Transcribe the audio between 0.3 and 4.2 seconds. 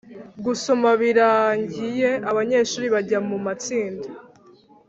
Gusoma birangiye, abanyeshuri bajya mu matsinda